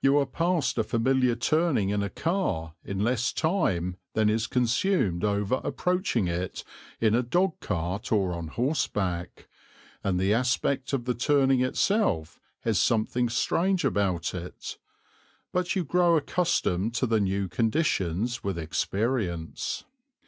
[0.00, 5.24] You are past a familiar turning in a car in less time than is consumed
[5.24, 6.62] over approaching it
[7.00, 9.48] in a dog cart or on horseback,
[10.04, 14.78] and the aspect of the turning itself has something strange about it;
[15.52, 19.82] but you grow accustomed to the new conditions with experience.